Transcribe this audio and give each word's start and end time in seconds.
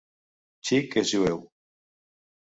Chick 0.69 0.95
és 1.01 1.11
jueu. 1.11 1.43